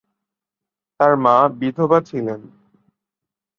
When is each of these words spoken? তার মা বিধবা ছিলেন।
তার 0.99 1.13
মা 1.15 1.35
বিধবা 1.59 1.99
ছিলেন। 2.01 2.39